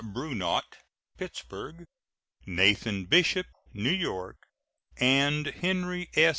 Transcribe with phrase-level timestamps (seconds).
[0.03, 0.79] Brunot,
[1.19, 1.85] Pittsburg;
[2.47, 4.47] Nathan Bishop, New York,
[4.97, 6.29] and Henry S.